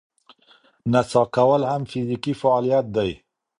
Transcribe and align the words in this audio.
نڅا 0.91 1.21
کول 1.35 1.61
هم 1.71 1.83
فزیکي 1.91 2.33
فعالیت 2.41 2.85
دی. 2.95 3.11